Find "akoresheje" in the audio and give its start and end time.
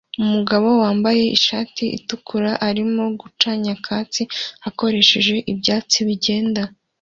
4.69-5.35